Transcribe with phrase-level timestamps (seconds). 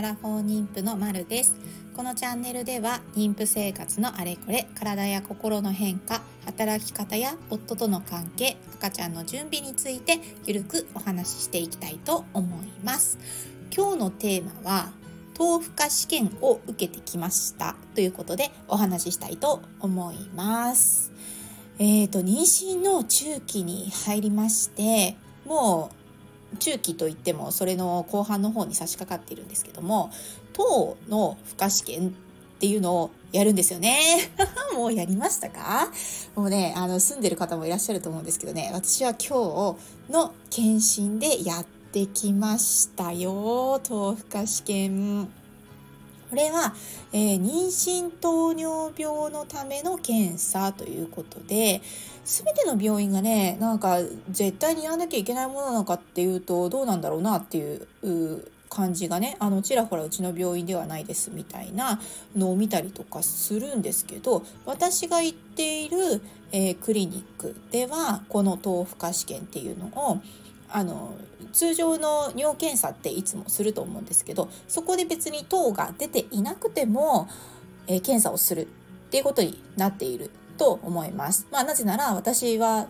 [0.00, 1.54] アラフォー妊婦のまるです。
[1.94, 13.18] このチャンネルでは妊婦生活のあれこれ体や心の変化働き方や夫との関係赤ちゃんの準備についてゆるくお話ししていきたいと思います。
[13.76, 14.92] 今日のテーマは
[15.38, 17.76] 豆腐化試験を受けてきました。
[17.94, 21.12] ということでお話ししたいと思います。
[21.78, 25.99] えーと妊娠の中期に入りましてもう
[26.58, 30.10] 中期といってもそれの後半の方に差し掛かっているんですけども
[30.52, 32.10] 糖の負荷試験っ
[32.60, 33.98] ていうのをやるんですよね。
[34.76, 35.90] もうやりましたか？
[36.34, 39.76] もうね、あの、住んでる方もいらっしゃると思うんですけどね、私は今
[40.08, 43.80] 日の検診でやってきましたよ。
[43.88, 45.39] 豆腐化試験。
[46.30, 46.74] これは、
[47.12, 51.82] えー、妊娠糖尿病のための検査ということで、
[52.24, 53.98] すべての病院がね、なんか
[54.30, 57.86] 絶対にやらなきゃいけないものなのかっていうとどうなんだろうなっていう
[58.70, 62.00] 感じがねあのちらほらうちの病院ではないですみたいな
[62.36, 66.22] のを見たりとかするんですけど私が行っている、
[66.52, 70.22] えー、クリニックではこの豆腐化試験っていうのを
[70.72, 71.14] あの
[71.52, 77.28] 通常の尿検査っていつもすると思うんですけどそこで別に糖が出ていなくても、
[77.86, 78.66] えー、検査をするっ
[79.10, 81.46] ていうことになっていると思います。
[81.50, 82.86] まあ、なぜなら私は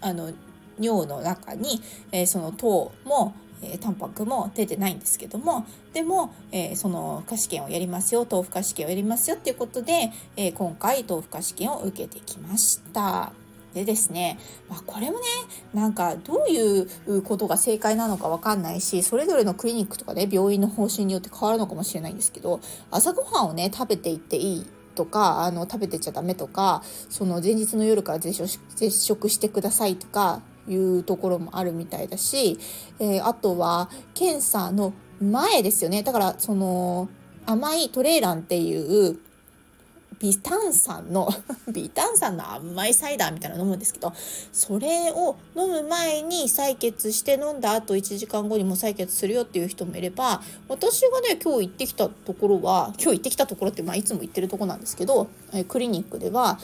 [0.00, 0.32] あの
[0.78, 1.80] 尿の中に、
[2.12, 13.32] えー、その糖もえー、タンパクも出てないんですけどもでも、えー、その負荷試験をやりますよ豆腐化試験をやりますよっていうことで、えー、今回豆腐化試験を受けてきました。
[13.74, 15.24] でですね、まあ、これもね
[15.72, 16.80] なんかどうい
[17.16, 28.48] うことが正解なのか分かんないしそれぞれのクリニックとかね病院の方針によって変わるのかもしれないんですけど朝ごはんをね食べていっていいとかあの食べてちゃダメとかその前日の夜から絶
[28.90, 32.58] 食してくださいとかいうところもあるみたいだし、
[32.98, 36.02] えー、あとは検査の前ですよね。
[36.02, 37.08] だからその
[37.46, 39.18] 甘いトレーランっていう
[40.24, 41.28] 微炭酸の
[41.70, 44.14] 微炭酸の甘いサイダーみたいなの飲むんですけど
[44.52, 55.28] それを飲む前に採血して飲んだ後1時間後にも採血するよっていう人もいれば私がね今日行ってきたところは今日行ってきたところって、まあ、いつも行ってるとこなんですけど
[55.68, 56.58] クリニックでは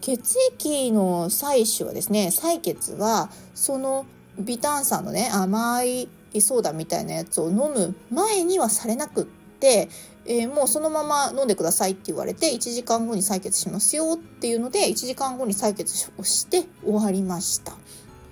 [0.00, 4.06] 血液の採取はですね採血はその
[4.38, 6.08] 微炭酸のね甘い
[6.40, 9.88] ソーダみたいなやつを飲む前にはされなくって、
[10.28, 17.72] えー、もうそのまま飲んでくださいって言われて1時間後に採血しますよっていうので1時間後に採血をして終わりました。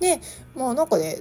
[0.00, 0.20] で
[0.56, 1.20] まあなんかね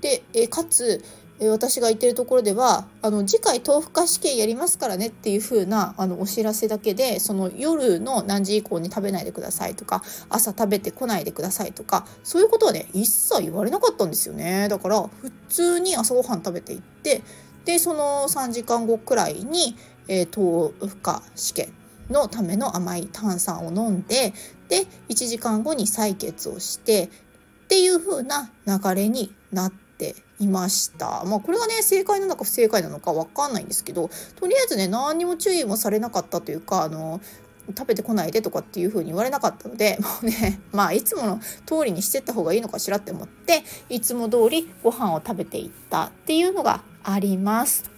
[0.00, 1.02] で、えかつ
[1.40, 17.22] え私が言ってるところではあの次回豆腐化試験やりますからねっていう風なあのお知らせだけでその夜の何時以降に食べないでくださいとか朝食べてこないでくださいとかそういうことはね一切言われなかったんですよねだから普通に朝ごはん食べていって
[17.64, 19.74] でその3時間後くらいに、
[20.08, 21.72] えー、豆腐化試験
[22.10, 24.32] のための甘い炭酸を飲んで
[24.68, 31.24] で1時間後に採血をしてっていう風な流れになっていました。
[31.24, 37.20] まあこれがね正解なのか不正解なのか分かんないんですけどとりあえずね何にも注意もされなかったというかあの
[37.68, 47.93] 食べてこないでとかっていう風に言われなかったので もうねまあいつもの通りにしてった方がいいのかしらって思っていつも通りご飯を食べていったっていうのがあります。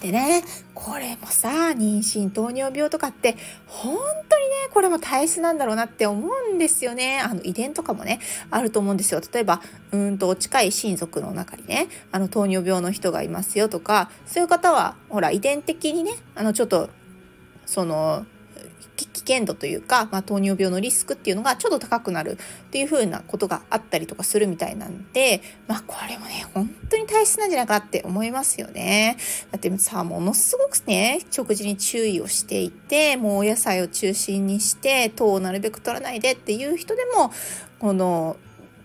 [0.00, 0.44] でね、
[0.74, 3.36] これもさ、妊娠、糖尿病とかって、
[3.66, 3.96] 本
[4.28, 7.18] 当にね、これも体質なんだろうなって思うんですよね。
[7.18, 8.20] あの、遺伝とかもね、
[8.50, 9.20] あると思うんですよ。
[9.32, 9.60] 例えば、
[9.90, 16.90] うんと、近い親族の中にね、あの、糖尿病の人がいますよとか、そういう方は、ほら、遺伝的にね、あの、ちょっと、
[17.66, 18.24] その、
[19.28, 29.16] 険度というか、まあ、糖尿病のリスクっていうのがちょっと高くなるっていう風なことがあったりとかするみたいなんで、まあ、これもね、本当に大切なんじゃないかって思いますよね。
[29.50, 37.32] だってさ、ものすごくね、食事に注意をしていて、もうお野菜を中心にして、糖をなるべく取らないでっていう人でも、
[37.78, 38.36] この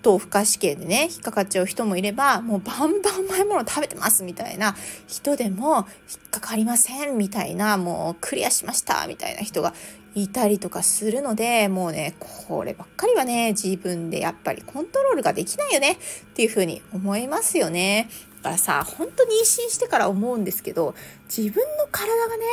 [0.04, 4.76] 糖負荷試験でね、引っかかっちゃう人もいれば、もうバンバン甘いもの食べてますみたいな
[5.08, 9.74] 人でも、引っかかりませんみたいな、もうクリアしましたみたいな人が
[10.16, 15.98] いたりとかするので、もうね、こればっかりはね、自分でやっぱりコントロールができないよねっ
[16.36, 18.10] ていうふうに思いますよね。
[18.38, 20.96] だからさ、本当に妊娠してから思うんですけど、
[21.36, 22.44] 自分の体がね、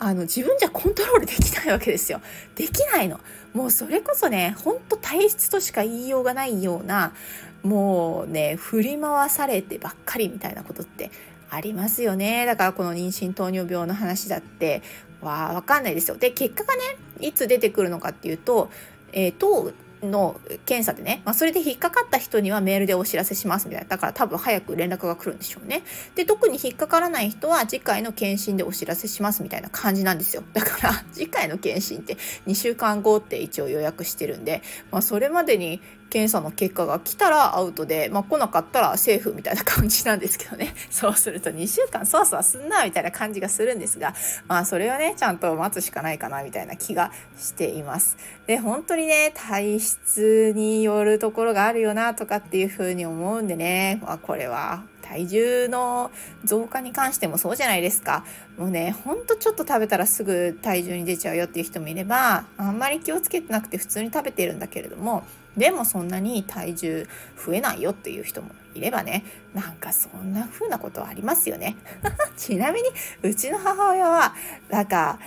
[0.00, 2.20] あの自分じゃコントロールできないわけですよ。
[2.54, 3.20] できないの。
[3.52, 7.14] もうそれこそね、ほんと体質としか言いようがないような、
[7.62, 11.10] もうね、振り回されてばっかりみたいなことって
[11.50, 12.46] ありますよね。
[12.46, 14.82] だからこの妊娠糖尿病の話だって
[15.20, 16.16] わあわかんないですよ。
[16.16, 16.82] で結果がね
[17.20, 18.70] いつ出てくるのかっていうと、
[19.12, 19.72] えー、糖
[20.02, 23.88] の検査でね、まあ、それで引っかかった人にはメールでお知らせしますみたいな。
[23.88, 25.82] だから多分早く連絡が来るんでしょうね。
[26.14, 30.42] で、特に引っかからない人は次回の検診でお知らせしますみたいな感じなんですよ。
[30.52, 32.16] だから次回の検診って
[32.46, 40.74] 2週間後って一応予約してるんで、まあ、それまでに検査の結果が来たらアウトで、まあ、来なかったらセーフみたいな感じなんですけどね。
[40.90, 44.14] そうすると2週間そわそわすんなみたいな感じがするんですが、
[44.46, 48.16] まあそれはね、ちゃんと待つしかないかなみたいな気がしています。
[48.46, 56.10] で、本当にね、体質によるところがあるよなとかっていうふうに思うんでね、まあこれは体重の
[56.44, 58.24] 増加に関してもそうじゃないですか。
[58.58, 65.24] もうね、ほんとちょっと食べたらすぐ体重に出ちゃうよっていう人もいれば、あんまり気をつけてなくて普通に食べてるんだけれども、
[65.56, 67.08] でもそんなに体重
[67.44, 69.24] 増えないよっていう人もいればね
[69.54, 71.76] なんかそんな風なことはありますよね
[72.36, 72.88] ちなみに
[73.22, 74.34] うちの母親は
[74.70, 75.18] なんか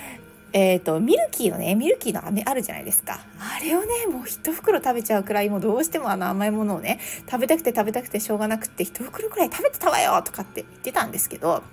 [0.53, 3.21] えっ、ー、と、ミルキーのね、ミルキーの飴あるじゃないですか。
[3.39, 6.99] あれをね、もう一袋食べちゃうくらい、もうどうしてもあの甘いものをね、
[7.29, 11.63] 食べたくて食べたくてしょうがなくって一袋くらい食べてたわよとかって言ってたんですけど、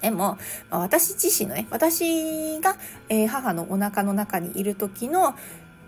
[0.00, 0.38] でも、
[0.70, 2.76] まあ、私自身のね、私が、
[3.08, 5.34] えー、母のお腹の中にいる時の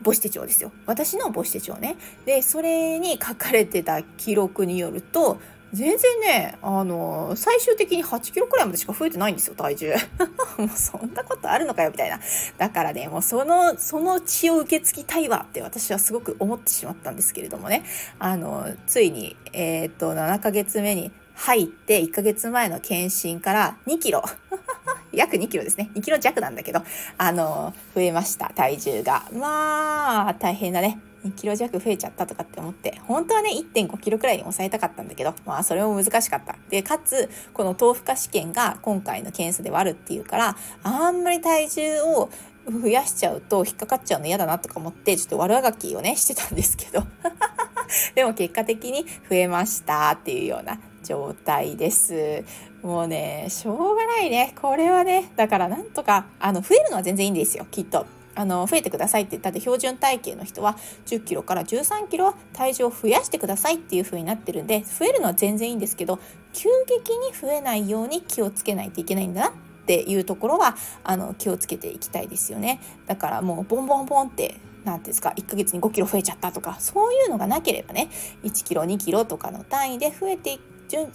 [0.04, 0.72] 母子手帳ですよ。
[0.86, 1.96] 私の母子手帳ね。
[2.24, 5.40] で、それに書かれてた記録によると、
[5.72, 9.94] 全然ね、あの、最終的に8キロくらいまでしか増えてないんですよ、体重。
[10.58, 12.18] もうそんなことあるのかよ、みたいな。
[12.58, 17.84] だからね、もうその、その血を受け継ぎたいわって私はすごく思ってしまったんですけれどもね。
[18.18, 24.24] あの、ついに、えー、っと、7ヶ月目に入って1ヶ月前の検診から2キロ。
[25.12, 25.90] 約2キロですね。
[25.94, 26.82] 2キロ弱なんだけど、
[27.16, 29.24] あの、増えました、体重が。
[29.32, 30.98] まあ、大変だね。
[31.24, 36.56] 2キロ弱増えちゃったとかって思って、本当はね、1.5キロくらいに抑えたかったんだけど、まあ、それも難しかった。
[36.68, 42.30] で、かつ、この豆腐化試験が今回の検査ではあるっていうから、あんまり体重を
[42.66, 47.04] 増やしちゃうと引っかかっちゃうの嫌だなとか思って、ちょっと悪あがきをね、してたんですけど。
[48.14, 52.44] でも結果的に増えましたっていうような状態です。
[52.82, 54.54] もうね、しょうがないね。
[54.60, 58.06] これはね、だからなんとか、あの、増えるのは全然いいんですよ、きっと。
[58.34, 66.18] あの増えてくださいって言ったって標準体型の人は10キロから13キロ体重を増やしてくださいっていう風になってるんで増えるのは全然いいんですけど
[66.52, 69.52] 急激に増えないように気をつけないといけないんだなっ
[69.86, 72.80] ていうところはあの気をつけていきたいですよね。
[73.06, 78.08] だからもうボンボンボンって何ですか1ヶ月に5キロ増えちゃったとかそういうのがなければね
[78.44, 80.60] 1キロ2キロとかの単位で増えてい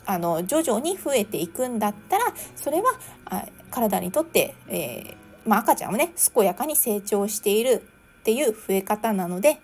[0.05, 2.25] あの徐々に増えていくんだったら
[2.55, 2.91] それは
[3.25, 7.83] あ体にとって、えーまあ、赤ちゃんもね健やかに成長している
[8.19, 9.59] っていう増え方なので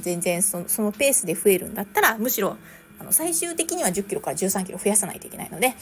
[0.00, 2.56] 全然そのそのペースで増えるんだったらむしろ
[2.98, 5.74] あの最終的には1 0キロから1 3キロ増やさないといけないので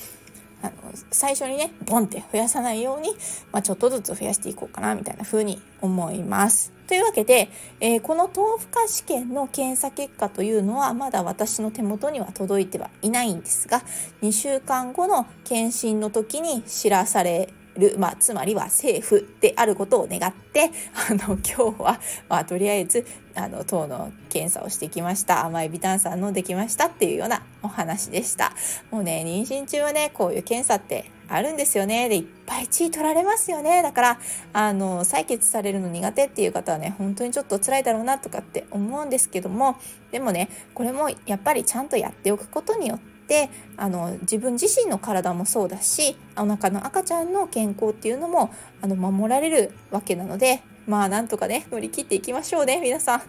[0.63, 0.73] あの
[1.11, 3.11] 最初にねボンって増やさないように、
[3.53, 6.73] まあ、ちょっとずつ増やしていこうかなみたいな風に思います。
[6.87, 7.51] というわけで、
[7.81, 13.83] えー、この豆腐化試験の検査結果というのはまだ私の手元には届いてはいないんですが
[14.23, 20.71] 2週間後の検診の時に知らされる、まあ、つまりは政府であることを願って、
[21.11, 25.45] あの、今日は、まあ、とりあえず、あの、糖の検査をしてきました。
[25.45, 28.53] 甘いビタン酸飲んできましたっていうようなお話でした。
[28.91, 32.09] もうね、妊娠中はね、こういう検査ってあるんですよね。
[32.09, 33.83] で、いっぱい血取られますよね。
[33.83, 34.21] だから、
[34.53, 39.77] あの、採血されるの苦手っていう方はね、本当にちょっと辛いだろうなとかって思うんですけども、
[40.13, 48.53] でもね、これもやっぱりちゃんとやっておくことによって、ってあの自分自身の体もそうだしお腹の赤ちゃんの健康っていうのも
[48.83, 53.23] あの守られるわけなのでまあなんとかね乗り切っていきましょうね皆さん。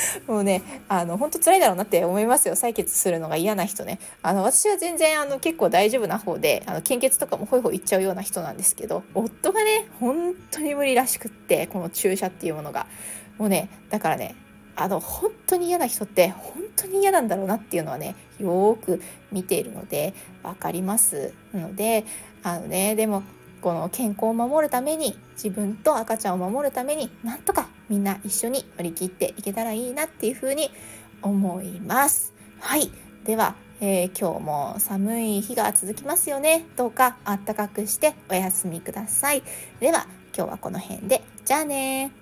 [0.26, 2.54] もうね、あの、本当辛いだろうなって思いますよ。
[2.54, 3.98] 採血するのが嫌な人ね。
[4.22, 12.86] あの、私は全然、あの、結構大丈夫な方で、あの、献血とかもホイホイいっちゃうような人なんですけど、夫がね、本当に無理らしくって、この注射っていうものが。
[13.38, 14.34] もうね、だからね、
[14.76, 19.00] あの本当に嫌な人って本当に嫌なんだろうなっていうのはねよく
[19.32, 22.04] 見ているので分かりますので
[22.42, 23.22] あのねでも
[23.62, 30.70] この健康を守るために自分と赤ちゃんを守るためになんとかみんな一緒に乗り切っていけたらいいなっていうふうに
[31.22, 32.34] 思います。
[32.60, 32.90] はい
[33.24, 36.64] では、えー、今日も寒い日が続きますよね。
[36.76, 39.42] どうかあったかくしてお休みください。
[39.80, 40.06] では
[40.36, 42.12] 今日はこの辺でじゃあね